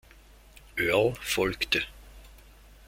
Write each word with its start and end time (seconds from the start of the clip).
Earl" 0.79 1.13
folgte. 1.21 1.83